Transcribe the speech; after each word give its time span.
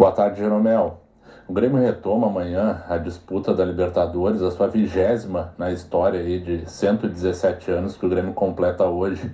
Boa 0.00 0.12
tarde, 0.12 0.40
Jeromel. 0.40 0.98
O 1.46 1.52
Grêmio 1.52 1.78
retoma 1.78 2.28
amanhã 2.28 2.82
a 2.88 2.96
disputa 2.96 3.52
da 3.52 3.66
Libertadores, 3.66 4.40
a 4.40 4.50
sua 4.50 4.66
vigésima 4.66 5.52
na 5.58 5.70
história 5.70 6.20
aí 6.20 6.40
de 6.40 6.64
117 6.66 7.70
anos 7.70 7.98
que 7.98 8.06
o 8.06 8.08
Grêmio 8.08 8.32
completa 8.32 8.86
hoje. 8.86 9.30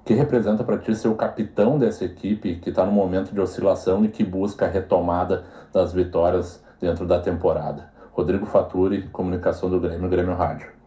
O 0.00 0.04
que 0.06 0.14
representa 0.14 0.64
para 0.64 0.78
ti 0.78 0.94
ser 0.94 1.08
o 1.08 1.14
capitão 1.14 1.78
dessa 1.78 2.06
equipe 2.06 2.54
que 2.54 2.70
está 2.70 2.86
no 2.86 2.92
momento 2.92 3.34
de 3.34 3.40
oscilação 3.42 4.02
e 4.02 4.08
que 4.08 4.24
busca 4.24 4.64
a 4.64 4.70
retomada 4.70 5.44
das 5.74 5.92
vitórias 5.92 6.64
dentro 6.80 7.04
da 7.04 7.20
temporada? 7.20 7.90
Rodrigo 8.12 8.46
Faturi, 8.46 9.10
Comunicação 9.10 9.68
do 9.68 9.78
Grêmio, 9.78 10.08
Grêmio 10.08 10.34
Rádio. 10.34 10.77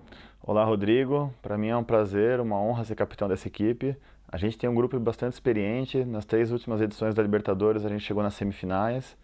Olá, 0.43 0.63
Rodrigo. 0.63 1.31
Para 1.39 1.55
mim 1.55 1.67
é 1.67 1.77
um 1.77 1.83
prazer, 1.83 2.39
uma 2.39 2.59
honra 2.59 2.83
ser 2.83 2.95
capitão 2.95 3.27
dessa 3.27 3.47
equipe. 3.47 3.95
A 4.27 4.37
gente 4.37 4.57
tem 4.57 4.67
um 4.67 4.73
grupo 4.73 4.99
bastante 4.99 5.33
experiente. 5.33 6.03
Nas 6.03 6.25
três 6.25 6.51
últimas 6.51 6.81
edições 6.81 7.13
da 7.13 7.21
Libertadores, 7.21 7.85
a 7.85 7.89
gente 7.89 8.03
chegou 8.03 8.23
nas 8.23 8.33
semifinais. 8.33 9.15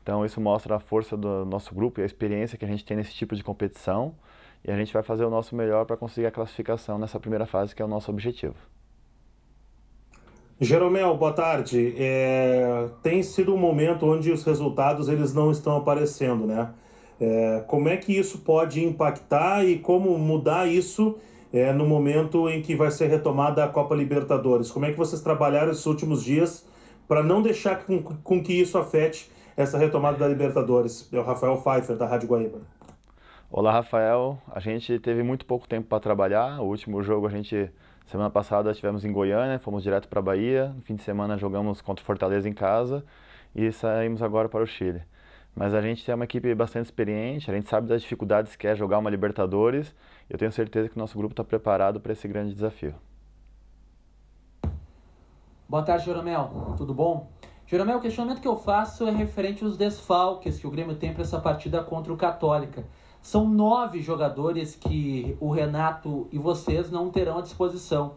Então, 0.00 0.24
isso 0.24 0.40
mostra 0.40 0.76
a 0.76 0.78
força 0.78 1.16
do 1.16 1.44
nosso 1.44 1.74
grupo 1.74 1.98
e 1.98 2.04
a 2.04 2.06
experiência 2.06 2.56
que 2.56 2.64
a 2.64 2.68
gente 2.68 2.84
tem 2.84 2.96
nesse 2.96 3.12
tipo 3.12 3.34
de 3.34 3.42
competição. 3.42 4.14
E 4.64 4.70
a 4.70 4.76
gente 4.76 4.92
vai 4.92 5.02
fazer 5.02 5.24
o 5.24 5.30
nosso 5.30 5.56
melhor 5.56 5.86
para 5.86 5.96
conseguir 5.96 6.28
a 6.28 6.30
classificação 6.30 7.00
nessa 7.00 7.18
primeira 7.18 7.46
fase, 7.46 7.74
que 7.74 7.82
é 7.82 7.84
o 7.84 7.88
nosso 7.88 8.08
objetivo. 8.08 8.54
Jeromel, 10.60 11.16
boa 11.16 11.32
tarde. 11.32 11.96
É... 11.98 12.88
Tem 13.02 13.24
sido 13.24 13.52
um 13.52 13.58
momento 13.58 14.06
onde 14.06 14.30
os 14.30 14.44
resultados 14.44 15.08
eles 15.08 15.34
não 15.34 15.50
estão 15.50 15.76
aparecendo, 15.76 16.46
né? 16.46 16.72
É, 17.20 17.62
como 17.66 17.88
é 17.88 17.98
que 17.98 18.16
isso 18.16 18.38
pode 18.38 18.82
impactar 18.82 19.62
e 19.64 19.78
como 19.78 20.18
mudar 20.18 20.66
isso 20.66 21.18
é, 21.52 21.70
no 21.70 21.86
momento 21.86 22.48
em 22.48 22.62
que 22.62 22.74
vai 22.74 22.90
ser 22.90 23.08
retomada 23.08 23.62
a 23.62 23.68
Copa 23.68 23.94
Libertadores? 23.94 24.70
Como 24.70 24.86
é 24.86 24.90
que 24.90 24.96
vocês 24.96 25.20
trabalharam 25.20 25.70
esses 25.70 25.84
últimos 25.84 26.24
dias 26.24 26.66
para 27.06 27.22
não 27.22 27.42
deixar 27.42 27.84
com, 27.84 28.02
com, 28.02 28.42
que 28.42 28.54
isso 28.54 28.78
afete 28.78 29.30
essa 29.54 29.76
retomada 29.76 30.16
da 30.16 30.26
Libertadores? 30.26 31.08
É 31.12 31.18
o 31.18 31.22
Rafael 31.22 31.58
Pfeiffer, 31.58 31.96
da 31.96 32.06
Rádio 32.06 32.28
Guaíba. 32.28 32.60
Olá, 33.50 33.72
Rafael. 33.72 34.38
A 34.50 34.60
gente 34.60 34.98
teve 34.98 35.22
muito 35.22 35.44
pouco 35.44 35.68
tempo 35.68 35.88
para 35.88 36.00
trabalhar. 36.00 36.60
O 36.60 36.68
último 36.68 37.02
jogo 37.02 37.26
a 37.26 37.30
gente, 37.30 37.70
semana 38.06 38.30
passada, 38.30 38.72
tivemos 38.72 39.04
em 39.04 39.12
Goiânia, 39.12 39.58
fomos 39.58 39.82
direto 39.82 40.08
para 40.08 40.22
Bahia. 40.22 40.68
No 40.74 40.80
fim 40.80 40.94
de 40.94 41.02
semana 41.02 41.36
jogamos 41.36 41.82
contra 41.82 42.02
o 42.02 42.06
Fortaleza 42.06 42.48
em 42.48 42.54
casa 42.54 43.04
e 43.54 43.70
saímos 43.72 44.22
agora 44.22 44.48
para 44.48 44.62
o 44.62 44.66
Chile. 44.66 45.02
Mas 45.54 45.74
a 45.74 45.80
gente 45.80 46.04
tem 46.04 46.14
uma 46.14 46.24
equipe 46.24 46.54
bastante 46.54 46.86
experiente, 46.86 47.50
a 47.50 47.54
gente 47.54 47.68
sabe 47.68 47.88
das 47.88 48.02
dificuldades 48.02 48.56
que 48.56 48.66
é 48.66 48.74
jogar 48.74 48.98
uma 48.98 49.10
Libertadores. 49.10 49.94
Eu 50.28 50.38
tenho 50.38 50.52
certeza 50.52 50.88
que 50.88 50.96
o 50.96 50.98
nosso 50.98 51.18
grupo 51.18 51.32
está 51.32 51.44
preparado 51.44 52.00
para 52.00 52.12
esse 52.12 52.26
grande 52.28 52.54
desafio. 52.54 52.94
Boa 55.68 55.82
tarde, 55.82 56.04
Jeromel. 56.04 56.74
Tudo 56.76 56.94
bom? 56.94 57.30
Jeromel, 57.66 57.98
o 57.98 58.00
questionamento 58.00 58.40
que 58.40 58.48
eu 58.48 58.56
faço 58.56 59.06
é 59.06 59.10
referente 59.12 59.62
aos 59.62 59.76
desfalques 59.76 60.58
que 60.58 60.66
o 60.66 60.70
Grêmio 60.70 60.96
tem 60.96 61.12
para 61.12 61.22
essa 61.22 61.38
partida 61.38 61.80
contra 61.84 62.12
o 62.12 62.16
Católica. 62.16 62.84
São 63.22 63.48
nove 63.48 64.00
jogadores 64.00 64.74
que 64.74 65.36
o 65.38 65.50
Renato 65.50 66.26
e 66.32 66.38
vocês 66.38 66.90
não 66.90 67.10
terão 67.10 67.38
à 67.38 67.42
disposição. 67.42 68.16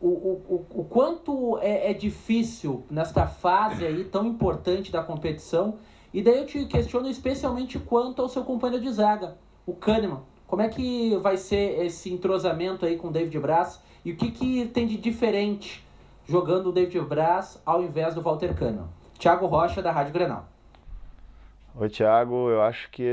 O, 0.00 0.08
o, 0.08 0.66
o, 0.74 0.80
o 0.80 0.84
quanto 0.84 1.58
é, 1.58 1.92
é 1.92 1.94
difícil 1.94 2.84
nesta 2.90 3.24
fase 3.26 3.86
aí 3.86 4.02
tão 4.02 4.26
importante 4.26 4.90
da 4.90 5.00
competição 5.00 5.78
e 6.12 6.22
daí 6.22 6.38
eu 6.38 6.46
te 6.46 6.64
questiono 6.66 7.08
especialmente 7.08 7.78
quanto 7.78 8.20
ao 8.20 8.28
seu 8.28 8.44
companheiro 8.44 8.84
de 8.84 8.92
zaga, 8.92 9.36
o 9.66 9.72
Kahneman. 9.72 10.20
Como 10.46 10.60
é 10.60 10.68
que 10.68 11.16
vai 11.16 11.36
ser 11.36 11.84
esse 11.84 12.12
entrosamento 12.12 12.84
aí 12.84 12.96
com 12.96 13.08
o 13.08 13.10
David 13.10 13.38
Braz? 13.38 13.82
E 14.04 14.12
o 14.12 14.16
que, 14.16 14.30
que 14.30 14.66
tem 14.66 14.86
de 14.86 14.98
diferente 14.98 15.82
jogando 16.26 16.68
o 16.68 16.72
David 16.72 17.00
Braz 17.00 17.60
ao 17.64 17.82
invés 17.82 18.14
do 18.14 18.20
Walter 18.20 18.54
Kahneman? 18.54 18.88
Thiago 19.18 19.46
Rocha, 19.46 19.80
da 19.80 19.90
Rádio 19.90 20.12
Grenal. 20.12 20.46
Oi, 21.74 21.88
Thiago. 21.88 22.50
Eu 22.50 22.60
acho 22.60 22.90
que 22.90 23.08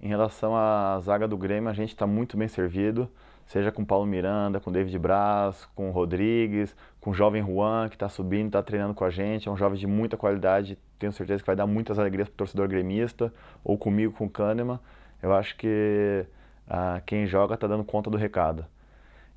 em 0.00 0.08
relação 0.08 0.54
à 0.54 1.00
zaga 1.00 1.26
do 1.26 1.36
Grêmio, 1.38 1.70
a 1.70 1.72
gente 1.72 1.90
está 1.90 2.06
muito 2.06 2.36
bem 2.36 2.48
servido 2.48 3.08
seja 3.48 3.72
com 3.72 3.84
Paulo 3.84 4.06
Miranda, 4.06 4.60
com 4.60 4.70
David 4.70 4.96
Braz, 4.98 5.66
com 5.74 5.90
Rodrigues, 5.90 6.76
com 7.00 7.10
o 7.10 7.14
jovem 7.14 7.42
Juan, 7.42 7.88
que 7.88 7.96
está 7.96 8.08
subindo, 8.08 8.48
está 8.48 8.62
treinando 8.62 8.94
com 8.94 9.04
a 9.04 9.10
gente, 9.10 9.48
é 9.48 9.50
um 9.50 9.56
jovem 9.56 9.78
de 9.78 9.86
muita 9.86 10.16
qualidade, 10.16 10.78
tenho 10.98 11.12
certeza 11.12 11.42
que 11.42 11.46
vai 11.46 11.56
dar 11.56 11.66
muitas 11.66 11.98
alegrias 11.98 12.28
para 12.28 12.34
o 12.34 12.36
torcedor 12.36 12.68
gremista, 12.68 13.32
ou 13.64 13.78
comigo, 13.78 14.12
com 14.12 14.26
o 14.26 14.30
Kahneman. 14.30 14.78
Eu 15.22 15.32
acho 15.32 15.56
que 15.56 16.26
ah, 16.68 17.00
quem 17.06 17.26
joga 17.26 17.54
está 17.54 17.66
dando 17.66 17.84
conta 17.84 18.10
do 18.10 18.18
recado. 18.18 18.66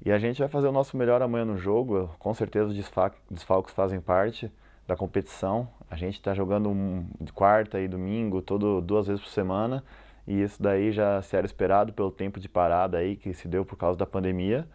E 0.03 0.11
a 0.11 0.19
gente 0.19 0.39
vai 0.39 0.49
fazer 0.49 0.67
o 0.67 0.71
nosso 0.71 0.97
melhor 0.97 1.21
amanhã 1.21 1.45
no 1.45 1.57
jogo, 1.57 2.13
com 2.19 2.33
certeza 2.33 2.65
os 2.65 2.75
desfalques 2.75 3.73
fazem 3.73 4.01
parte 4.01 4.51
da 4.85 4.95
competição. 4.95 5.69
A 5.89 5.95
gente 5.95 6.15
está 6.15 6.33
jogando 6.33 6.69
um, 6.69 7.05
quarta 7.33 7.79
e 7.79 7.87
domingo, 7.87 8.41
todo, 8.41 8.81
duas 8.81 9.07
vezes 9.07 9.21
por 9.21 9.29
semana, 9.29 9.83
e 10.27 10.41
isso 10.41 10.61
daí 10.61 10.91
já 10.91 11.21
se 11.21 11.35
era 11.35 11.45
esperado 11.45 11.93
pelo 11.93 12.11
tempo 12.11 12.39
de 12.39 12.47
parada 12.47 12.97
aí 12.97 13.15
que 13.15 13.33
se 13.33 13.47
deu 13.47 13.65
por 13.65 13.75
causa 13.75 13.97
da 13.97 14.05
pandemia. 14.05 14.67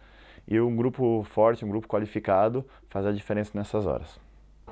E 0.47 0.59
um 0.61 0.75
grupo 0.75 1.23
forte, 1.23 1.65
um 1.65 1.69
grupo 1.69 1.87
qualificado, 1.87 2.63
faz 2.89 3.05
a 3.05 3.11
diferença 3.11 3.51
nessas 3.53 3.85
horas. 3.85 4.19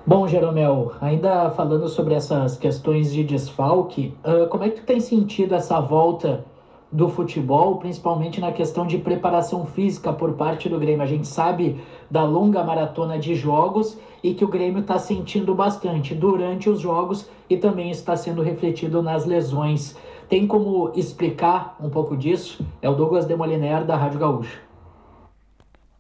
Bom, 0.08 0.28
Jeromel, 0.28 0.92
ainda 1.02 1.50
falando 1.50 1.88
sobre 1.88 2.14
essas 2.14 2.58
questões 2.58 3.12
de 3.12 3.24
desfalque, 3.24 4.14
uh, 4.24 4.48
como 4.48 4.64
é 4.64 4.70
que 4.70 4.82
tu 4.82 4.86
tem 4.86 5.00
sentido 5.00 5.56
essa 5.56 5.80
volta 5.80 6.46
do 6.92 7.10
futebol, 7.10 7.78
principalmente 7.78 8.40
na 8.40 8.52
questão 8.52 8.86
de 8.86 9.00
preparação 9.00 9.66
física 9.66 10.14
por 10.14 10.34
parte 10.34 10.70
do 10.70 10.80
Grêmio? 10.80 11.02
A 11.02 11.08
gente 11.08 11.28
sabe 11.28 11.82
da 12.10 12.24
longa 12.24 12.64
maratona 12.64 13.18
de 13.18 13.34
jogos 13.36 13.98
e 14.24 14.34
que 14.34 14.46
o 14.46 14.48
Grêmio 14.48 14.82
está 14.82 15.00
sentindo 15.00 15.56
bastante 15.56 16.14
durante 16.14 16.70
os 16.70 16.80
jogos 16.80 17.30
e 17.50 17.58
também 17.58 17.90
está 17.90 18.16
sendo 18.16 18.42
refletido 18.42 19.02
nas 19.02 19.26
lesões. 19.26 19.98
Tem 20.28 20.48
como 20.48 20.92
explicar 20.96 21.78
um 21.80 21.88
pouco 21.88 22.18
disso? 22.18 22.66
É 22.82 22.90
o 22.90 22.96
Douglas 22.96 23.26
Demoliner, 23.26 23.86
da 23.86 23.96
Rádio 23.96 24.20
Gaúcha. 24.20 24.60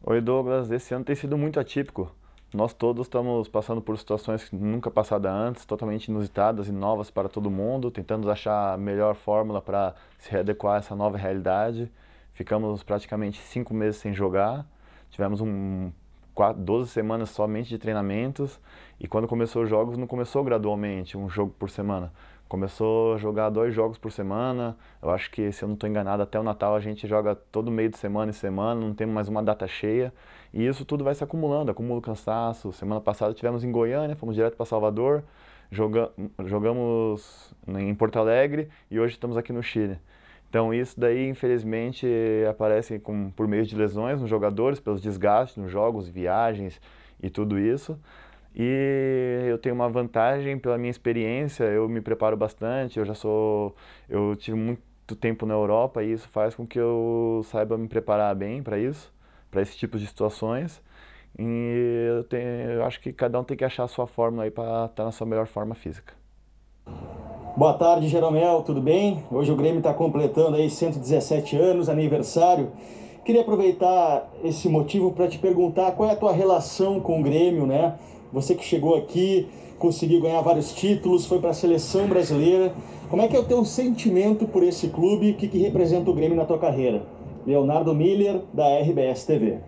Oi, 0.03 0.19
Douglas. 0.19 0.71
Esse 0.71 0.95
ano 0.95 1.05
tem 1.05 1.15
sido 1.15 1.37
muito 1.37 1.59
atípico. 1.59 2.11
Nós 2.51 2.73
todos 2.73 3.05
estamos 3.05 3.47
passando 3.47 3.81
por 3.81 3.95
situações 3.99 4.49
nunca 4.51 4.89
passadas 4.89 5.31
antes, 5.31 5.65
totalmente 5.65 6.07
inusitadas 6.07 6.67
e 6.67 6.71
novas 6.71 7.11
para 7.11 7.29
todo 7.29 7.51
mundo, 7.51 7.91
tentando 7.91 8.29
achar 8.31 8.73
a 8.73 8.77
melhor 8.77 9.13
fórmula 9.13 9.61
para 9.61 9.93
se 10.17 10.31
readequar 10.31 10.75
a 10.75 10.77
essa 10.77 10.95
nova 10.95 11.17
realidade. 11.17 11.91
Ficamos 12.33 12.81
praticamente 12.81 13.39
cinco 13.41 13.75
meses 13.75 13.97
sem 13.97 14.11
jogar, 14.11 14.65
tivemos 15.11 15.39
um, 15.39 15.91
quatro, 16.33 16.61
12 16.61 16.89
semanas 16.89 17.29
somente 17.29 17.69
de 17.69 17.77
treinamentos 17.77 18.59
e 18.99 19.07
quando 19.07 19.27
começou 19.27 19.63
os 19.63 19.69
jogos 19.69 19.97
não 19.97 20.05
começou 20.05 20.43
gradualmente, 20.43 21.17
um 21.17 21.29
jogo 21.29 21.53
por 21.57 21.69
semana 21.69 22.11
começou 22.47 23.15
a 23.15 23.17
jogar 23.17 23.49
dois 23.49 23.73
jogos 23.73 23.97
por 23.97 24.11
semana. 24.11 24.77
Eu 25.01 25.09
acho 25.09 25.31
que, 25.31 25.51
se 25.51 25.63
eu 25.63 25.67
não 25.67 25.73
estou 25.73 25.89
enganado, 25.89 26.23
até 26.23 26.39
o 26.39 26.43
Natal 26.43 26.75
a 26.75 26.79
gente 26.79 27.07
joga 27.07 27.35
todo 27.35 27.71
meio 27.71 27.89
de 27.89 27.97
semana 27.97 28.29
em 28.29 28.33
semana, 28.33 28.79
não 28.79 28.93
temos 28.93 29.13
mais 29.13 29.27
uma 29.27 29.43
data 29.43 29.67
cheia. 29.67 30.13
E 30.53 30.65
isso 30.65 30.85
tudo 30.85 31.03
vai 31.03 31.13
se 31.13 31.23
acumulando, 31.23 31.71
acumula 31.71 32.01
cansaço. 32.01 32.71
Semana 32.71 33.01
passada 33.01 33.33
tivemos 33.33 33.63
em 33.63 33.71
Goiânia, 33.71 34.15
fomos 34.15 34.35
direto 34.35 34.55
para 34.55 34.65
Salvador, 34.65 35.23
joga, 35.71 36.11
jogamos 36.45 37.53
em 37.67 37.93
Porto 37.95 38.19
Alegre 38.19 38.69
e 38.89 38.99
hoje 38.99 39.13
estamos 39.13 39.35
aqui 39.37 39.51
no 39.51 39.61
Chile. 39.61 39.99
Então 40.49 40.73
isso 40.73 40.97
daí, 40.97 41.27
infelizmente, 41.27 42.07
aparece 42.49 42.99
com, 42.99 43.29
por 43.31 43.47
meio 43.47 43.65
de 43.65 43.75
lesões 43.75 44.21
nos 44.21 44.29
jogadores, 44.29 44.79
pelos 44.79 45.01
desgastes 45.01 45.57
nos 45.57 45.69
jogos, 45.71 46.07
viagens 46.07 46.79
e 47.21 47.29
tudo 47.29 47.59
isso. 47.59 47.99
E 48.55 49.47
eu 49.49 49.57
tenho 49.57 49.75
uma 49.75 49.89
vantagem 49.89 50.57
pela 50.57 50.77
minha 50.77 50.89
experiência, 50.89 51.65
eu 51.65 51.89
me 51.89 51.99
preparo 51.99 52.37
bastante, 52.37 52.97
eu 52.97 53.05
já 53.05 53.13
sou, 53.13 53.75
eu 54.09 54.33
tive 54.37 54.55
muito 54.55 55.15
tempo 55.19 55.45
na 55.45 55.53
Europa 55.53 56.01
e 56.01 56.13
isso 56.13 56.29
faz 56.29 56.55
com 56.55 56.65
que 56.65 56.79
eu 56.79 57.41
saiba 57.45 57.77
me 57.77 57.87
preparar 57.89 58.33
bem 58.33 58.63
para 58.63 58.79
isso, 58.79 59.13
para 59.51 59.61
esse 59.61 59.75
tipo 59.77 59.97
de 59.97 60.07
situações. 60.07 60.81
E 61.37 62.07
eu, 62.17 62.23
tenho, 62.23 62.47
eu 62.47 62.85
acho 62.85 63.01
que 63.01 63.11
cada 63.11 63.37
um 63.37 63.43
tem 63.43 63.57
que 63.57 63.65
achar 63.65 63.83
a 63.83 63.87
sua 63.89 64.07
fórmula 64.07 64.43
aí 64.43 64.51
para 64.51 64.63
estar 64.63 64.87
tá 64.89 65.03
na 65.03 65.11
sua 65.11 65.27
melhor 65.27 65.47
forma 65.47 65.75
física. 65.75 66.13
Boa 67.57 67.73
tarde, 67.73 68.07
Jeromel, 68.07 68.61
tudo 68.63 68.81
bem? 68.81 69.23
Hoje 69.29 69.51
o 69.51 69.55
Grêmio 69.55 69.79
está 69.79 69.93
completando 69.93 70.55
aí 70.55 70.69
117 70.69 71.57
anos, 71.57 71.89
aniversário. 71.89 72.71
Queria 73.25 73.41
aproveitar 73.41 74.29
esse 74.43 74.69
motivo 74.69 75.11
para 75.11 75.27
te 75.27 75.39
perguntar 75.39 75.91
qual 75.93 76.09
é 76.09 76.13
a 76.13 76.15
tua 76.15 76.31
relação 76.31 77.01
com 77.01 77.19
o 77.19 77.23
Grêmio, 77.23 77.65
né? 77.65 77.97
Você 78.35 78.53
que 78.53 78.65
chegou 78.65 78.97
aqui, 78.97 79.47
conseguiu 79.79 80.21
ganhar 80.21 80.41
vários 80.41 80.73
títulos, 80.73 81.25
foi 81.25 81.39
para 81.39 81.51
a 81.51 81.53
seleção 81.53 82.05
brasileira. 82.05 82.75
Como 83.09 83.21
é 83.21 83.29
que 83.29 83.35
é 83.37 83.39
o 83.39 83.45
teu 83.45 83.63
sentimento 83.63 84.45
por 84.45 84.61
esse 84.61 84.89
clube? 84.89 85.31
O 85.31 85.35
que, 85.35 85.47
que 85.47 85.57
representa 85.57 86.11
o 86.11 86.13
Grêmio 86.13 86.35
na 86.35 86.43
tua 86.43 86.59
carreira? 86.59 87.05
Leonardo 87.47 87.95
Miller, 87.95 88.41
da 88.53 88.77
RBS 88.81 89.25
TV. 89.25 89.59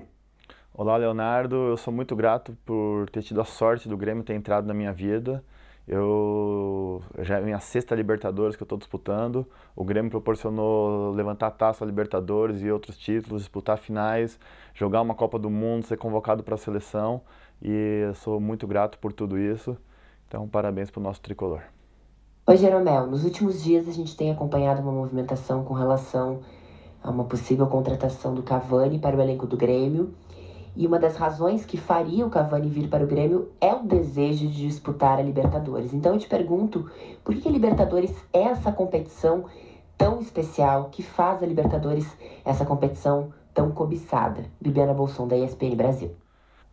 Olá, 0.73 0.97
Leonardo. 0.97 1.55
Eu 1.55 1.77
sou 1.77 1.93
muito 1.93 2.13
grato 2.13 2.57
por 2.65 3.09
ter 3.09 3.23
tido 3.23 3.39
a 3.39 3.45
sorte 3.45 3.87
do 3.87 3.95
Grêmio 3.95 4.21
ter 4.21 4.33
entrado 4.33 4.67
na 4.67 4.73
minha 4.73 4.91
vida. 4.91 5.41
Eu 5.87 7.01
já 7.19 7.37
é 7.37 7.41
minha 7.41 7.61
sexta 7.61 7.95
Libertadores 7.95 8.57
que 8.57 8.63
eu 8.63 8.65
estou 8.65 8.77
disputando. 8.77 9.47
O 9.73 9.85
Grêmio 9.85 10.11
proporcionou 10.11 11.11
levantar 11.11 11.47
a 11.47 11.51
taça 11.51 11.85
Libertadores 11.85 12.61
e 12.61 12.69
outros 12.69 12.97
títulos, 12.97 13.43
disputar 13.43 13.77
finais, 13.77 14.37
jogar 14.73 15.01
uma 15.01 15.15
Copa 15.15 15.39
do 15.39 15.49
Mundo, 15.49 15.85
ser 15.85 15.95
convocado 15.95 16.43
para 16.43 16.55
a 16.55 16.57
seleção 16.57 17.21
e 17.61 18.11
sou 18.15 18.39
muito 18.39 18.67
grato 18.67 18.97
por 18.99 19.13
tudo 19.13 19.37
isso. 19.37 19.77
Então, 20.27 20.47
parabéns 20.47 20.91
para 20.91 20.99
o 20.99 21.03
nosso 21.03 21.21
tricolor. 21.21 21.61
Oi, 22.45 22.57
Jeromel. 22.57 23.07
Nos 23.07 23.25
últimos 23.25 23.63
dias 23.63 23.87
a 23.87 23.91
gente 23.91 24.15
tem 24.15 24.31
acompanhado 24.31 24.81
uma 24.81 24.91
movimentação 24.91 25.63
com 25.63 25.73
relação 25.73 26.39
a 27.03 27.09
uma 27.09 27.25
possível 27.25 27.67
contratação 27.67 28.33
do 28.33 28.43
Cavani 28.43 28.99
para 28.99 29.17
o 29.17 29.21
elenco 29.21 29.45
do 29.45 29.57
Grêmio. 29.57 30.13
E 30.75 30.85
uma 30.85 30.99
das 30.99 31.17
razões 31.17 31.65
que 31.65 31.75
faria 31.75 32.25
o 32.25 32.29
Cavani 32.29 32.69
vir 32.69 32.87
para 32.87 33.03
o 33.03 33.07
Grêmio 33.07 33.49
é 33.59 33.73
o 33.73 33.83
desejo 33.83 34.47
de 34.47 34.67
disputar 34.67 35.17
a 35.17 35.21
Libertadores. 35.21 35.93
Então 35.93 36.13
eu 36.13 36.19
te 36.19 36.27
pergunto, 36.27 36.89
por 37.23 37.35
que 37.35 37.47
a 37.47 37.51
Libertadores 37.51 38.15
é 38.31 38.43
essa 38.43 38.71
competição 38.71 39.45
tão 39.97 40.21
especial 40.21 40.89
que 40.91 41.01
faz 41.01 41.41
a 41.41 41.45
Libertadores 41.45 42.07
essa 42.45 42.63
competição 42.63 43.33
tão 43.53 43.71
cobiçada? 43.71 44.45
Bibiana 44.61 44.93
Bolson, 44.93 45.27
da 45.27 45.35
ESPN 45.35 45.75
Brasil. 45.75 46.11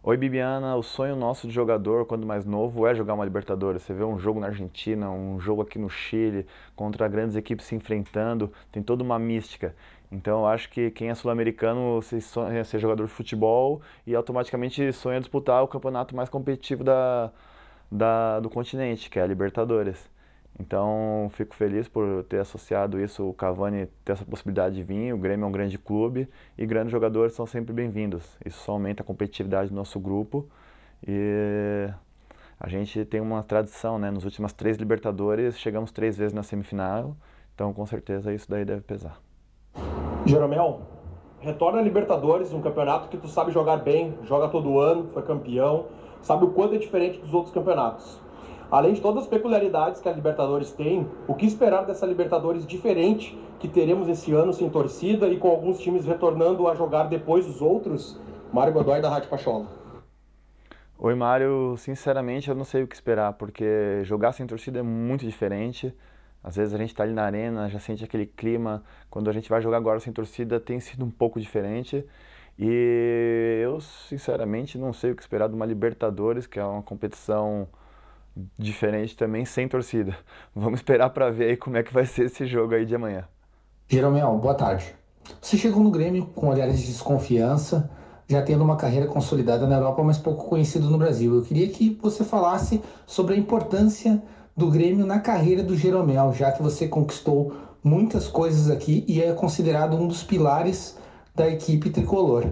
Oi 0.07 0.19
Bibiana, 0.19 0.77
o 0.77 0.83
sonho 0.83 1.17
nosso 1.17 1.49
de 1.49 1.55
jogador 1.55 2.05
quando 2.05 2.27
mais 2.27 2.45
novo 2.45 2.87
é 2.87 2.95
jogar 2.95 3.15
uma 3.15 3.25
Libertadores. 3.25 3.81
Você 3.81 3.95
vê 3.95 4.05
um 4.05 4.19
jogo 4.19 4.39
na 4.39 4.49
Argentina, 4.49 5.11
um 5.11 5.41
jogo 5.41 5.63
aqui 5.63 5.79
no 5.79 5.89
Chile, 5.89 6.47
contra 6.77 7.09
grandes 7.09 7.37
equipes 7.37 7.65
se 7.65 7.75
enfrentando, 7.75 8.53
tem 8.71 8.83
toda 8.83 9.03
uma 9.03 9.19
mística. 9.19 9.75
Então 10.13 10.41
eu 10.41 10.47
acho 10.47 10.69
que 10.69 10.91
quem 10.91 11.09
é 11.09 11.15
sul-americano 11.15 12.03
se 12.03 12.21
sonha 12.21 12.63
ser 12.65 12.81
jogador 12.81 13.07
de 13.07 13.13
futebol 13.13 13.81
e 14.07 14.15
automaticamente 14.15 14.93
sonha 14.93 15.19
disputar 15.21 15.63
o 15.63 15.69
campeonato 15.69 16.15
mais 16.15 16.29
competitivo 16.29 16.85
da, 16.85 17.33
da, 17.91 18.41
do 18.41 18.51
continente, 18.51 19.09
que 19.09 19.19
é 19.19 19.23
a 19.23 19.27
Libertadores. 19.27 20.11
Então, 20.59 21.29
fico 21.33 21.55
feliz 21.55 21.89
por 21.89 22.25
ter 22.25 22.39
associado 22.39 23.01
isso, 23.01 23.29
o 23.29 23.35
Cavani 23.35 23.87
ter 24.05 24.13
essa 24.13 24.25
possibilidade 24.25 24.77
de 24.77 24.85
vir. 24.85 25.13
O 25.13 25.19
Grêmio 25.19 25.45
é 25.45 25.49
um 25.49 25.53
grande 25.53 25.77
clube 25.77 26.29
e 26.57 26.65
grandes 26.65 26.93
jogadores 26.93 27.35
são 27.35 27.45
sempre 27.45 27.73
bem-vindos. 27.73 28.39
Isso 28.45 28.61
só 28.61 28.73
aumenta 28.73 29.03
a 29.03 29.07
competitividade 29.07 29.71
do 29.71 29.75
nosso 29.75 29.99
grupo. 29.99 30.49
E 31.07 31.89
a 32.59 32.69
gente 32.69 33.05
tem 33.05 33.21
uma 33.21 33.43
tradição, 33.43 33.99
né? 33.99 34.11
Nos 34.13 34.25
últimos 34.25 34.53
três 34.53 34.77
Libertadores, 34.77 35.59
chegamos 35.59 35.91
três 35.91 36.17
vezes 36.17 36.33
na 36.33 36.45
semifinal. 36.45 37.17
Então, 37.55 37.73
com 37.73 37.85
certeza, 37.85 38.33
isso 38.33 38.49
daí 38.49 38.65
deve 38.65 38.83
pesar. 38.83 39.21
Jeromel, 40.25 40.83
retorna 41.41 41.81
a 41.81 41.83
Libertadores, 41.83 42.53
um 42.53 42.63
campeonato 42.63 43.09
que 43.09 43.17
tu 43.17 43.27
sabe 43.27 43.51
jogar 43.51 43.79
bem, 43.79 44.17
joga 44.23 44.49
todo 44.49 44.79
ano, 44.79 45.11
foi 45.13 45.23
campeão, 45.23 45.87
sabe 46.23 46.45
o 46.45 46.53
quanto 46.53 46.77
é 46.77 46.79
diferente 46.79 47.19
dos 47.19 47.35
outros 47.35 47.53
campeonatos. 47.53 48.23
Além 48.71 48.95
de 48.95 49.01
todas 49.01 49.25
as 49.25 49.29
peculiaridades 49.29 50.01
que 50.01 50.09
a 50.09 50.13
Libertadores 50.13 50.73
tem, 50.73 51.09
o 51.29 51.35
que 51.35 51.47
esperar 51.47 51.85
dessa 51.85 52.07
Libertadores 52.07 52.67
diferente 52.67 53.39
que 53.59 53.69
teremos 53.69 54.09
esse 54.09 54.33
ano 54.33 54.53
sem 54.53 54.69
torcida 54.69 55.29
e 55.29 55.39
com 55.39 55.49
alguns 55.49 55.79
times 55.79 56.05
retornando 56.05 56.67
a 56.69 56.75
jogar 56.75 57.05
depois 57.05 57.47
dos 57.47 57.63
outros? 57.63 58.21
Mário 58.53 58.73
Godoy 58.73 59.01
da 59.01 59.09
Rádio 59.09 59.29
Pachola. 59.29 59.67
Oi, 60.99 61.15
Mário. 61.15 61.77
Sinceramente, 61.77 62.49
eu 62.49 62.55
não 62.55 62.65
sei 62.65 62.83
o 62.83 62.87
que 62.87 62.95
esperar, 62.95 63.33
porque 63.35 64.03
jogar 64.05 64.33
sem 64.33 64.47
torcida 64.47 64.79
é 64.79 64.83
muito 64.83 65.25
diferente. 65.25 65.95
Às 66.43 66.57
vezes 66.57 66.75
a 66.75 66.79
gente 66.79 66.91
está 66.91 67.05
ali 67.05 67.13
na 67.13 67.25
arena, 67.25 67.69
já 67.69 67.81
sente 67.81 68.05
aquele 68.05 68.27
clima. 68.27 68.83
Quando 69.11 69.29
a 69.29 69.33
gente 69.33 69.49
vai 69.49 69.61
jogar 69.61 69.79
agora 69.79 69.99
sem 69.99 70.13
torcida, 70.13 70.61
tem 70.61 70.79
sido 70.79 71.05
um 71.05 71.11
pouco 71.11 71.41
diferente. 71.41 72.07
E 72.59 73.61
eu, 73.63 73.81
sinceramente, 73.81 74.79
não 74.79 74.93
sei 74.93 75.11
o 75.11 75.17
que 75.17 75.23
esperar 75.23 75.49
de 75.49 75.55
uma 75.55 75.67
Libertadores, 75.67 76.47
que 76.47 76.59
é 76.61 76.65
uma 76.65 76.83
competição 76.83 77.67
diferente 78.59 79.17
também 79.17 79.45
sem 79.45 79.69
torcida. 79.69 80.17
Vamos 80.55 80.81
esperar 80.81 81.11
para 81.11 81.31
ver 81.31 81.51
aí 81.51 81.57
como 81.57 81.77
é 81.77 81.83
que 81.83 81.93
vai 81.93 82.05
ser 82.05 82.27
esse 82.27 82.47
jogo 82.47 82.75
aí 82.75 82.85
de 82.85 82.95
amanhã. 82.95 83.25
Jeromel, 83.89 84.39
boa 84.39 84.55
tarde. 84.55 84.95
Você 85.41 85.57
chegou 85.57 85.83
no 85.83 85.91
Grêmio 85.91 86.27
com 86.27 86.49
olhares 86.49 86.81
de 86.81 86.87
desconfiança, 86.87 87.91
já 88.29 88.43
tendo 88.43 88.65
uma 88.65 88.77
carreira 88.77 89.07
consolidada 89.07 89.67
na 89.67 89.77
Europa, 89.77 90.03
mas 90.03 90.19
pouco 90.19 90.49
conhecido 90.49 90.91
no 90.91 90.99
Brasil. 90.99 91.35
Eu 91.35 91.43
queria 91.43 91.69
que 91.69 91.99
você 92.03 92.25
falasse 92.25 92.83
sobre 93.07 93.35
a 93.35 93.39
importância 93.39 94.23
do 94.57 94.71
Grêmio 94.71 95.07
na 95.07 95.19
carreira 95.21 95.63
do 95.63 95.77
Jeromel, 95.77 96.33
já 96.33 96.53
que 96.53 96.63
você 96.63 96.89
conquistou 96.89 97.55
muitas 97.83 98.27
coisas 98.29 98.71
aqui 98.71 99.05
e 99.07 99.21
é 99.21 99.33
considerado 99.33 99.97
um 99.97 100.07
dos 100.07 100.23
pilares 100.23 100.99
da 101.35 101.49
equipe 101.49 101.91
tricolor. 101.91 102.47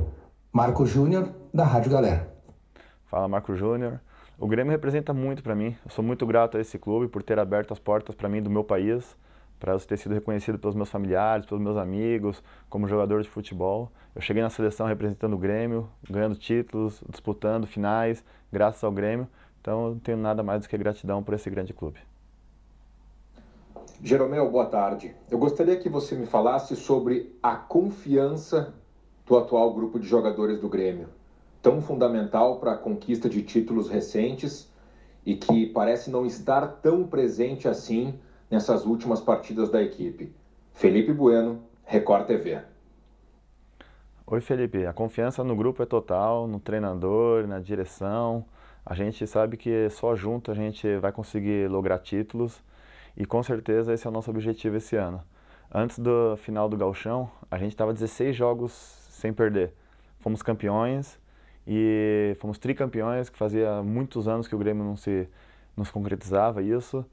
Marco 0.52 0.84
Júnior, 0.84 1.30
da 1.52 1.64
Rádio 1.64 1.90
Galera. 1.90 2.30
Fala, 3.06 3.26
Marco 3.28 3.54
Júnior. 3.54 4.00
O 4.42 4.48
Grêmio 4.48 4.72
representa 4.72 5.14
muito 5.14 5.40
para 5.40 5.54
mim. 5.54 5.76
Eu 5.84 5.90
sou 5.92 6.04
muito 6.04 6.26
grato 6.26 6.56
a 6.56 6.60
esse 6.60 6.76
clube 6.76 7.06
por 7.06 7.22
ter 7.22 7.38
aberto 7.38 7.70
as 7.70 7.78
portas 7.78 8.12
para 8.12 8.28
mim 8.28 8.42
do 8.42 8.50
meu 8.50 8.64
país, 8.64 9.16
para 9.60 9.78
ter 9.78 9.96
sido 9.96 10.16
reconhecido 10.16 10.58
pelos 10.58 10.74
meus 10.74 10.90
familiares, 10.90 11.46
pelos 11.46 11.62
meus 11.62 11.76
amigos, 11.76 12.42
como 12.68 12.88
jogador 12.88 13.22
de 13.22 13.28
futebol. 13.28 13.88
Eu 14.16 14.20
cheguei 14.20 14.42
na 14.42 14.50
seleção 14.50 14.88
representando 14.88 15.34
o 15.34 15.38
Grêmio, 15.38 15.88
ganhando 16.10 16.34
títulos, 16.34 17.04
disputando 17.08 17.68
finais, 17.68 18.24
graças 18.50 18.82
ao 18.82 18.90
Grêmio. 18.90 19.28
Então 19.60 19.84
eu 19.84 19.90
não 19.92 20.00
tenho 20.00 20.18
nada 20.18 20.42
mais 20.42 20.62
do 20.62 20.68
que 20.68 20.76
gratidão 20.76 21.22
por 21.22 21.34
esse 21.34 21.48
grande 21.48 21.72
clube. 21.72 22.00
Jeromel, 24.02 24.50
boa 24.50 24.66
tarde. 24.66 25.14
Eu 25.30 25.38
gostaria 25.38 25.76
que 25.76 25.88
você 25.88 26.16
me 26.16 26.26
falasse 26.26 26.74
sobre 26.74 27.32
a 27.40 27.54
confiança 27.54 28.74
do 29.24 29.36
atual 29.36 29.72
grupo 29.72 30.00
de 30.00 30.08
jogadores 30.08 30.58
do 30.60 30.68
Grêmio 30.68 31.21
tão 31.62 31.80
fundamental 31.80 32.58
para 32.58 32.72
a 32.72 32.76
conquista 32.76 33.28
de 33.28 33.42
títulos 33.42 33.88
recentes 33.88 34.70
e 35.24 35.36
que 35.36 35.66
parece 35.66 36.10
não 36.10 36.26
estar 36.26 36.66
tão 36.82 37.06
presente 37.06 37.68
assim 37.68 38.18
nessas 38.50 38.84
últimas 38.84 39.20
partidas 39.20 39.70
da 39.70 39.80
equipe. 39.80 40.34
Felipe 40.72 41.12
Bueno, 41.12 41.62
Record 41.84 42.26
TV. 42.26 42.60
Oi, 44.26 44.40
Felipe. 44.40 44.84
A 44.86 44.92
confiança 44.92 45.44
no 45.44 45.54
grupo 45.54 45.82
é 45.82 45.86
total, 45.86 46.48
no 46.48 46.58
treinador, 46.58 47.46
na 47.46 47.60
direção. 47.60 48.44
A 48.84 48.94
gente 48.94 49.26
sabe 49.26 49.56
que 49.56 49.88
só 49.90 50.16
junto 50.16 50.50
a 50.50 50.54
gente 50.54 50.96
vai 50.96 51.12
conseguir 51.12 51.70
lograr 51.70 51.98
títulos 52.00 52.60
e 53.16 53.24
com 53.24 53.42
certeza 53.42 53.92
esse 53.92 54.06
é 54.06 54.10
o 54.10 54.12
nosso 54.12 54.30
objetivo 54.30 54.76
esse 54.76 54.96
ano. 54.96 55.22
Antes 55.72 55.98
do 55.98 56.36
final 56.36 56.68
do 56.68 56.76
Galchão, 56.76 57.30
a 57.50 57.56
gente 57.56 57.70
estava 57.70 57.92
16 57.92 58.34
jogos 58.34 58.72
sem 59.10 59.32
perder. 59.32 59.72
Fomos 60.18 60.42
campeões 60.42 61.18
e 61.66 62.36
fomos 62.38 62.58
tricampeões, 62.58 63.28
que 63.28 63.38
fazia 63.38 63.82
muitos 63.82 64.26
anos 64.26 64.48
que 64.48 64.54
o 64.54 64.58
Grêmio 64.58 64.84
não 64.84 64.96
se, 64.96 65.28
não 65.76 65.84
se 65.84 65.92
concretizava 65.92 66.62
isso. 66.62 67.04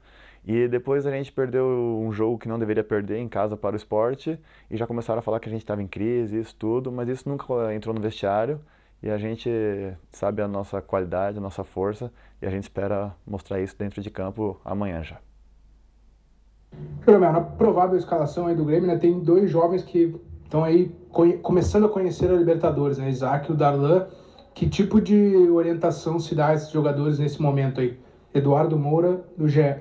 E 0.44 0.66
depois 0.68 1.06
a 1.06 1.10
gente 1.10 1.30
perdeu 1.30 1.66
um 1.66 2.10
jogo 2.12 2.38
que 2.38 2.48
não 2.48 2.58
deveria 2.58 2.82
perder 2.82 3.18
em 3.18 3.28
casa 3.28 3.56
para 3.56 3.74
o 3.74 3.76
esporte 3.76 4.38
e 4.70 4.76
já 4.76 4.86
começaram 4.86 5.18
a 5.18 5.22
falar 5.22 5.38
que 5.38 5.48
a 5.48 5.52
gente 5.52 5.62
estava 5.62 5.82
em 5.82 5.86
crise, 5.86 6.38
isso 6.38 6.54
tudo, 6.56 6.90
mas 6.90 7.08
isso 7.08 7.28
nunca 7.28 7.74
entrou 7.74 7.94
no 7.94 8.00
vestiário 8.00 8.60
e 9.02 9.10
a 9.10 9.18
gente 9.18 9.50
sabe 10.10 10.40
a 10.40 10.48
nossa 10.48 10.80
qualidade, 10.80 11.38
a 11.38 11.40
nossa 11.40 11.62
força 11.62 12.10
e 12.40 12.46
a 12.46 12.50
gente 12.50 12.64
espera 12.64 13.14
mostrar 13.26 13.60
isso 13.60 13.76
dentro 13.78 14.00
de 14.00 14.10
campo 14.10 14.58
amanhã 14.64 15.02
já. 15.02 15.18
Jeromel, 17.04 17.32
na 17.32 17.40
provável 17.40 17.98
escalação 17.98 18.46
aí 18.46 18.54
do 18.54 18.64
Grêmio, 18.64 18.86
né, 18.86 18.96
tem 18.96 19.18
dois 19.20 19.50
jovens 19.50 19.82
que 19.82 20.14
estão 20.44 20.64
aí 20.64 20.94
começando 21.42 21.86
a 21.86 21.88
conhecer 21.88 22.30
a 22.30 22.34
Libertadores, 22.34 22.98
né, 22.98 23.08
Isaac 23.10 23.50
e 23.50 23.52
o 23.52 23.56
Darlan. 23.56 24.06
Que 24.60 24.68
tipo 24.68 25.00
de 25.00 25.48
orientação 25.48 26.20
se 26.20 26.34
dá 26.34 26.48
a 26.48 26.54
esses 26.54 26.70
jogadores 26.70 27.18
nesse 27.18 27.40
momento 27.40 27.80
aí? 27.80 27.98
Eduardo 28.34 28.78
Moura, 28.78 29.24
do 29.34 29.48
GE. 29.48 29.80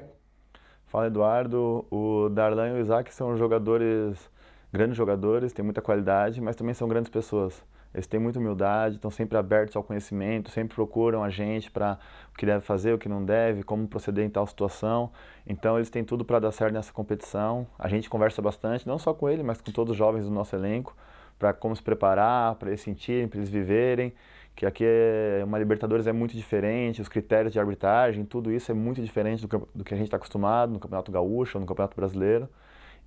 Fala, 0.88 1.08
Eduardo. 1.08 1.86
O 1.92 2.30
Darlan 2.30 2.70
e 2.70 2.72
o 2.76 2.78
Isaac 2.78 3.14
são 3.14 3.36
jogadores, 3.36 4.32
grandes 4.72 4.96
jogadores, 4.96 5.52
têm 5.52 5.66
muita 5.66 5.82
qualidade, 5.82 6.40
mas 6.40 6.56
também 6.56 6.74
são 6.74 6.88
grandes 6.88 7.12
pessoas. 7.12 7.62
Eles 7.94 8.08
têm 8.08 8.22
muita 8.22 8.40
humildade, 8.40 8.96
estão 8.96 9.12
sempre 9.12 9.38
abertos 9.38 9.76
ao 9.76 9.84
conhecimento, 9.84 10.50
sempre 10.50 10.76
procuram 10.76 11.26
a 11.26 11.30
gente 11.30 11.70
para 11.70 12.00
o 12.34 12.38
que 12.38 12.46
deve 12.46 12.62
fazer, 12.62 12.94
o 12.94 12.98
que 12.98 13.10
não 13.10 13.26
deve, 13.26 13.64
como 13.64 13.86
proceder 13.86 14.24
em 14.24 14.30
tal 14.30 14.48
situação. 14.48 15.12
Então 15.46 15.76
eles 15.76 15.90
têm 15.90 16.06
tudo 16.06 16.24
para 16.24 16.40
dar 16.40 16.54
certo 16.54 16.74
nessa 16.74 16.94
competição. 16.94 17.68
A 17.78 17.90
gente 17.90 18.10
conversa 18.10 18.42
bastante, 18.42 18.88
não 18.88 18.98
só 18.98 19.14
com 19.14 19.28
ele, 19.28 19.44
mas 19.44 19.60
com 19.60 19.74
todos 19.74 19.92
os 19.92 19.98
jovens 19.98 20.24
do 20.24 20.32
nosso 20.32 20.56
elenco, 20.56 20.96
para 21.38 21.52
como 21.52 21.76
se 21.76 21.84
preparar, 21.84 22.56
para 22.56 22.70
eles 22.70 22.80
sentirem, 22.80 23.28
para 23.28 23.40
eles 23.40 23.50
viverem 23.50 24.14
que 24.60 24.66
aqui 24.66 24.84
é, 24.86 25.42
uma 25.46 25.58
Libertadores 25.58 26.06
é 26.06 26.12
muito 26.12 26.36
diferente, 26.36 27.02
os 27.02 27.08
critérios 27.08 27.54
de 27.54 27.58
arbitragem, 27.58 28.26
tudo 28.26 28.52
isso 28.52 28.70
é 28.70 28.76
muito 28.76 29.02
diferente 29.02 29.48
do, 29.48 29.70
do 29.74 29.86
que 29.86 29.94
a 29.94 29.98
gente 29.98 30.08
está 30.08 30.18
acostumado 30.18 30.74
no 30.74 30.80
Campeonato 30.80 31.10
Gaúcho 31.10 31.58
ou 31.58 31.62
no 31.62 31.66
Campeonato 31.66 31.96
Brasileiro. 31.96 32.50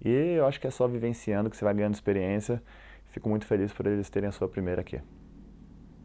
E 0.02 0.08
eu 0.08 0.46
acho 0.46 0.58
que 0.58 0.66
é 0.66 0.70
só 0.70 0.88
vivenciando 0.88 1.50
que 1.50 1.56
você 1.58 1.62
vai 1.62 1.74
ganhando 1.74 1.92
experiência. 1.92 2.62
Fico 3.10 3.28
muito 3.28 3.44
feliz 3.44 3.70
por 3.70 3.86
eles 3.86 4.08
terem 4.08 4.30
a 4.30 4.32
sua 4.32 4.48
primeira 4.48 4.80
aqui. 4.80 4.98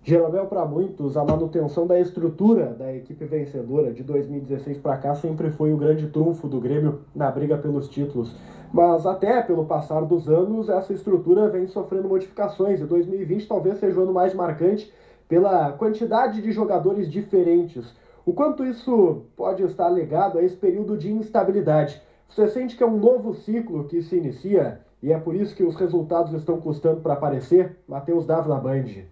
Jeromel, 0.04 0.48
para 0.48 0.66
muitos, 0.66 1.16
a 1.16 1.24
manutenção 1.24 1.88
da 1.88 1.98
estrutura 1.98 2.74
da 2.74 2.94
equipe 2.94 3.24
vencedora 3.24 3.94
de 3.94 4.04
2016 4.04 4.80
para 4.80 4.98
cá 4.98 5.16
sempre 5.16 5.50
foi 5.50 5.72
o 5.72 5.78
grande 5.78 6.08
trunfo 6.08 6.50
do 6.50 6.60
Grêmio 6.60 7.04
na 7.16 7.32
briga 7.32 7.58
pelos 7.58 7.88
títulos. 7.88 8.36
Mas 8.74 9.06
até 9.06 9.42
pelo 9.44 9.64
passar 9.64 10.02
dos 10.02 10.28
anos, 10.28 10.68
essa 10.68 10.92
estrutura 10.92 11.48
vem 11.48 11.68
sofrendo 11.68 12.10
modificações 12.10 12.82
e 12.82 12.84
2020 12.84 13.48
talvez 13.48 13.80
seja 13.80 13.98
o 13.98 14.04
ano 14.04 14.12
mais 14.12 14.34
marcante 14.34 14.92
pela 15.28 15.72
quantidade 15.74 16.42
de 16.42 16.52
jogadores 16.52 17.12
diferentes. 17.12 17.94
O 18.26 18.34
quanto 18.34 18.66
isso 18.66 19.24
pode 19.36 19.64
estar 19.64 19.90
ligado 19.90 20.38
a 20.38 20.44
esse 20.44 20.56
período 20.56 20.98
de 20.98 21.12
instabilidade? 21.12 22.02
Você 22.30 22.48
sente 22.48 22.76
que 22.76 22.84
é 22.84 22.86
um 22.86 22.98
novo 22.98 23.34
ciclo 23.34 23.86
que 23.86 24.02
se 24.02 24.18
inicia 24.18 24.82
e 25.02 25.14
é 25.14 25.20
por 25.20 25.36
isso 25.36 25.56
que 25.56 25.64
os 25.64 25.76
resultados 25.76 26.34
estão 26.34 26.60
custando 26.60 27.02
para 27.02 27.14
aparecer? 27.14 27.78
Matheus 27.88 28.26
Dávila 28.26 28.60
Band. 28.60 29.06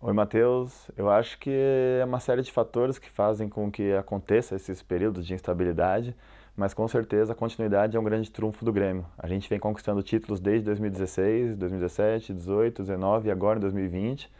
Oi, 0.00 0.12
Matheus. 0.12 0.90
Eu 0.96 1.08
acho 1.08 1.38
que 1.38 1.50
é 1.50 2.04
uma 2.04 2.20
série 2.20 2.42
de 2.42 2.52
fatores 2.52 2.98
que 2.98 3.10
fazem 3.10 3.48
com 3.48 3.70
que 3.70 3.92
aconteça 3.94 4.54
esses 4.54 4.82
períodos 4.82 5.26
de 5.26 5.34
instabilidade, 5.34 6.16
mas 6.56 6.74
com 6.74 6.86
certeza 6.86 7.32
a 7.32 7.36
continuidade 7.36 7.96
é 7.96 8.00
um 8.00 8.04
grande 8.04 8.30
trunfo 8.30 8.64
do 8.64 8.72
Grêmio. 8.72 9.06
A 9.18 9.26
gente 9.26 9.48
vem 9.48 9.58
conquistando 9.58 10.02
títulos 10.02 10.40
desde 10.40 10.64
2016, 10.66 11.56
2017, 11.56 12.32
2018, 12.32 12.76
2019 12.76 13.28
e 13.28 13.30
agora 13.30 13.58
em 13.58 13.62
2020. 13.62 14.30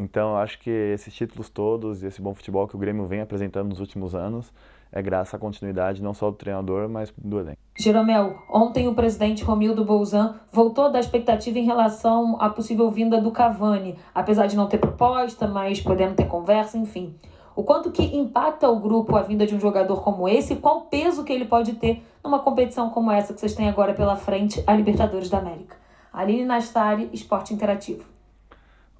Então, 0.00 0.34
acho 0.34 0.58
que 0.58 0.70
esses 0.70 1.12
títulos 1.12 1.50
todos 1.50 2.02
e 2.02 2.06
esse 2.06 2.22
bom 2.22 2.32
futebol 2.32 2.66
que 2.66 2.74
o 2.74 2.78
Grêmio 2.78 3.06
vem 3.06 3.20
apresentando 3.20 3.68
nos 3.68 3.80
últimos 3.80 4.14
anos 4.14 4.50
é 4.90 5.02
graças 5.02 5.34
à 5.34 5.38
continuidade 5.38 6.02
não 6.02 6.14
só 6.14 6.30
do 6.30 6.36
treinador, 6.38 6.88
mas 6.88 7.12
do 7.18 7.38
elenco. 7.38 7.58
Jeromel, 7.78 8.38
ontem 8.48 8.88
o 8.88 8.94
presidente 8.94 9.44
Romildo 9.44 9.84
Bolzan 9.84 10.40
voltou 10.50 10.90
da 10.90 10.98
expectativa 10.98 11.58
em 11.58 11.66
relação 11.66 12.40
à 12.40 12.48
possível 12.48 12.90
vinda 12.90 13.20
do 13.20 13.30
Cavani, 13.30 13.98
apesar 14.14 14.46
de 14.46 14.56
não 14.56 14.68
ter 14.68 14.78
proposta, 14.78 15.46
mas 15.46 15.82
podendo 15.82 16.14
ter 16.14 16.26
conversa, 16.26 16.78
enfim. 16.78 17.14
O 17.54 17.62
quanto 17.62 17.92
que 17.92 18.02
impacta 18.02 18.70
o 18.70 18.80
grupo 18.80 19.14
a 19.16 19.22
vinda 19.22 19.46
de 19.46 19.54
um 19.54 19.60
jogador 19.60 20.02
como 20.02 20.26
esse 20.26 20.54
e 20.54 20.56
qual 20.56 20.86
peso 20.86 21.24
que 21.24 21.32
ele 21.32 21.44
pode 21.44 21.74
ter 21.74 22.02
numa 22.24 22.38
competição 22.38 22.88
como 22.88 23.10
essa 23.10 23.34
que 23.34 23.40
vocês 23.40 23.54
têm 23.54 23.68
agora 23.68 23.92
pela 23.92 24.16
frente, 24.16 24.64
a 24.66 24.72
Libertadores 24.72 25.28
da 25.28 25.36
América. 25.36 25.76
Aline 26.10 26.46
Nastari, 26.46 27.10
Esporte 27.12 27.52
Interativo. 27.52 28.19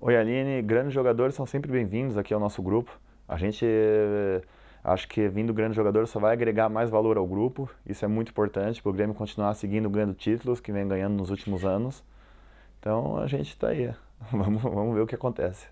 Oi 0.03 0.17
Aline, 0.17 0.63
grandes 0.63 0.95
jogadores 0.95 1.35
são 1.35 1.45
sempre 1.45 1.71
bem-vindos 1.71 2.17
aqui 2.17 2.33
ao 2.33 2.41
nosso 2.41 2.63
grupo. 2.63 2.99
A 3.29 3.37
gente 3.37 3.67
eh, 3.67 4.41
acho 4.83 5.07
que 5.07 5.29
vindo 5.29 5.53
grande 5.53 5.77
jogador 5.77 6.09
só 6.09 6.19
vai 6.19 6.33
agregar 6.33 6.71
mais 6.71 6.89
valor 6.89 7.19
ao 7.19 7.27
grupo. 7.27 7.69
Isso 7.87 8.03
é 8.03 8.09
muito 8.09 8.31
importante 8.31 8.81
para 8.81 8.89
o 8.89 8.95
Grêmio 8.95 9.15
continuar 9.15 9.53
seguindo 9.53 9.91
ganhando 9.91 10.15
títulos 10.15 10.59
que 10.59 10.73
vem 10.73 10.89
ganhando 10.89 11.17
nos 11.17 11.29
últimos 11.29 11.67
anos. 11.67 12.03
Então 12.79 13.19
a 13.19 13.27
gente 13.27 13.51
está 13.51 13.69
aí. 13.69 13.93
Vamos, 14.33 14.63
vamos 14.63 14.95
ver 14.95 15.03
o 15.03 15.07
que 15.07 15.15
acontece. 15.15 15.67